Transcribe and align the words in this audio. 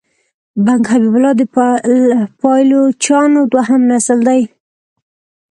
بنګ 0.65 0.83
حبیب 0.91 1.13
الله 1.17 1.33
د 1.39 1.41
پایلوچانو 2.41 3.41
دوهم 3.53 3.81
نسل 3.91 4.19
دی. 4.27 4.41